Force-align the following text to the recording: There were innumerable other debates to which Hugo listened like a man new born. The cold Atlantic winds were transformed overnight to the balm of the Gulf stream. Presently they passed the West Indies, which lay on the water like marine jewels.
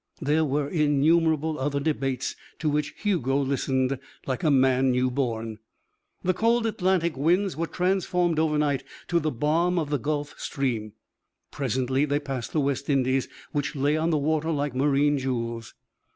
There 0.19 0.43
were 0.43 0.67
innumerable 0.67 1.59
other 1.59 1.79
debates 1.79 2.35
to 2.57 2.69
which 2.71 2.95
Hugo 2.97 3.37
listened 3.37 3.99
like 4.25 4.43
a 4.43 4.49
man 4.49 4.89
new 4.89 5.11
born. 5.11 5.59
The 6.23 6.33
cold 6.33 6.65
Atlantic 6.65 7.15
winds 7.15 7.55
were 7.55 7.67
transformed 7.67 8.39
overnight 8.39 8.83
to 9.09 9.19
the 9.19 9.29
balm 9.29 9.77
of 9.77 9.91
the 9.91 9.99
Gulf 9.99 10.33
stream. 10.39 10.93
Presently 11.51 12.05
they 12.05 12.19
passed 12.19 12.51
the 12.51 12.59
West 12.61 12.89
Indies, 12.89 13.27
which 13.51 13.75
lay 13.75 13.95
on 13.95 14.09
the 14.09 14.17
water 14.17 14.49
like 14.49 14.73
marine 14.73 15.19
jewels. 15.19 15.75